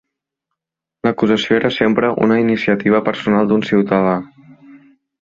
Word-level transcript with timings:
L'acusació 1.07 1.59
era 1.59 1.71
sempre 1.77 2.11
una 2.29 2.39
iniciativa 2.47 3.05
personal 3.11 3.53
d'un 3.53 3.67
ciutadà. 3.73 4.21